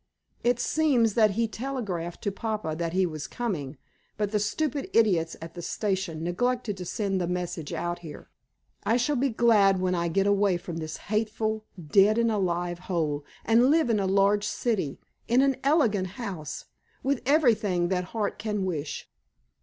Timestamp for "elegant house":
15.63-16.65